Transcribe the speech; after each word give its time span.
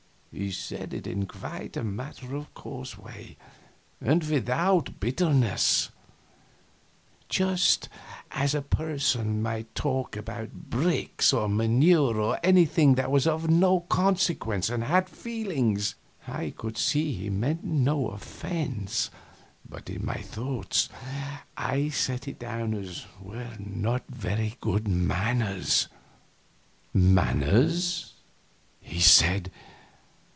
He 0.33 0.49
said 0.51 0.93
it 0.93 1.07
in 1.07 1.23
a 1.23 1.25
quite 1.25 1.75
matter 1.83 2.35
of 2.35 2.53
course 2.53 2.97
way 2.97 3.35
and 3.99 4.23
without 4.23 4.97
bitterness, 4.97 5.89
just 7.27 7.89
as 8.31 8.55
a 8.55 8.61
person 8.61 9.41
might 9.41 9.75
talk 9.75 10.15
about 10.15 10.69
bricks 10.69 11.33
or 11.33 11.49
manure 11.49 12.17
or 12.17 12.39
any 12.43 12.61
other 12.61 12.71
thing 12.71 12.95
that 12.95 13.11
was 13.11 13.27
of 13.27 13.49
no 13.49 13.81
consequence 13.81 14.69
and 14.69 14.85
hadn't 14.85 15.09
feelings. 15.13 15.95
I 16.25 16.51
could 16.55 16.77
see 16.77 17.11
he 17.13 17.29
meant 17.29 17.65
no 17.65 18.07
offense, 18.07 19.09
but 19.69 19.89
in 19.89 20.05
my 20.05 20.15
thoughts 20.21 20.87
I 21.57 21.89
set 21.89 22.29
it 22.29 22.39
down 22.39 22.73
as 22.73 23.05
not 23.59 24.03
very 24.07 24.55
good 24.61 24.87
manners. 24.87 25.89
"Manners!" 26.93 28.13
he 28.79 29.01
said. 29.01 29.51